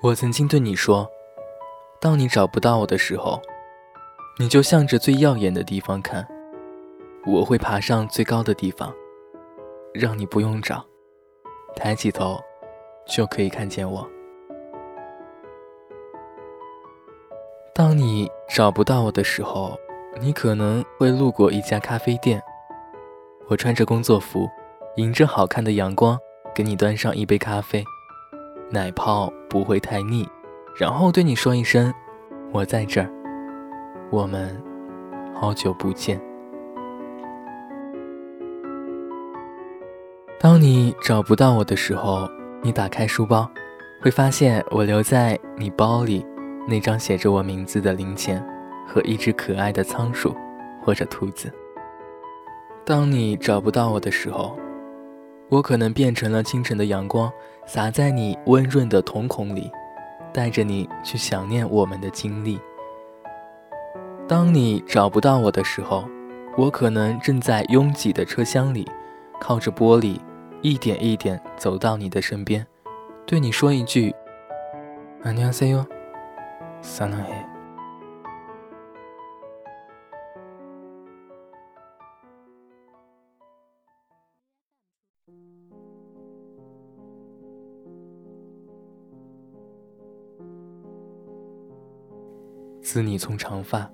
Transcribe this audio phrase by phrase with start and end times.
[0.00, 1.10] 我曾经对你说，
[2.00, 3.42] 当你找不到我的时候，
[4.38, 6.24] 你就向着最耀眼的地方看，
[7.26, 8.94] 我会爬上最高的地方，
[9.92, 10.84] 让你不用找，
[11.74, 12.38] 抬起头
[13.08, 14.08] 就可以看见我。
[17.74, 19.76] 当你找不到我的时候，
[20.20, 22.40] 你可能会路过一家咖啡店，
[23.48, 24.48] 我穿着工作服，
[24.94, 26.16] 迎着好看的阳光，
[26.54, 27.84] 给你端上一杯咖啡。
[28.70, 30.28] 奶泡不会太腻，
[30.76, 31.92] 然后对你说一声
[32.52, 33.10] ：“我在这儿。”
[34.12, 34.54] 我们
[35.34, 36.20] 好久不见。
[40.38, 42.28] 当你找不到我的时候，
[42.62, 43.50] 你打开书包，
[44.02, 46.24] 会发现我留在你包里
[46.66, 48.44] 那张写着我名字的零钱
[48.86, 50.36] 和一只可爱的仓鼠
[50.82, 51.50] 或者兔子。
[52.84, 54.58] 当你找不到我的时候，
[55.48, 57.32] 我可能变成了清晨的阳光，
[57.67, 59.71] 洒在你温润的瞳孔里，
[60.33, 62.59] 带着你去想念我们的经历。
[64.27, 66.05] 当你找不到我的时候，
[66.57, 68.89] 我可能正在拥挤的车厢里，
[69.39, 70.19] 靠着玻璃，
[70.61, 72.65] 一点一点走到你的身边，
[73.25, 74.13] 对你说一句：“
[75.23, 75.85] 안녕하세 요，
[76.81, 77.56] 사랑 해。 ”
[92.80, 93.90] 自你从长发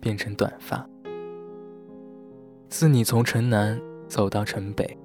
[0.00, 0.84] 变成短发，
[2.68, 4.98] 自你从城南走到城北，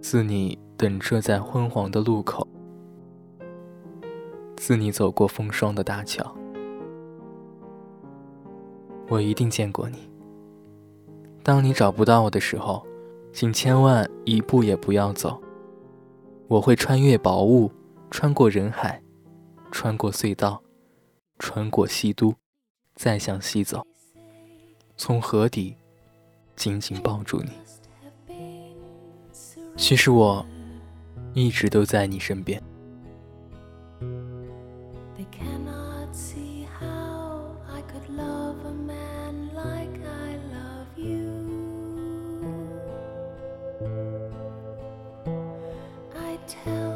[0.00, 2.46] 自你等车在昏黄的路口，
[4.56, 6.34] 自你走过风霜的大桥，
[9.08, 9.98] 我一定见过你。
[11.42, 12.86] 当你找不到我的时候，
[13.32, 15.40] 请千万一步也不要走，
[16.46, 17.70] 我会穿越薄雾，
[18.10, 19.02] 穿过人海，
[19.70, 20.62] 穿过隧道。
[21.38, 22.34] 穿过西都，
[22.94, 23.86] 再向西走，
[24.96, 25.76] 从河底
[26.56, 27.50] 紧紧抱住你。
[29.76, 30.44] 其实我
[31.34, 32.62] 一直都在你身边。
[46.64, 46.87] tell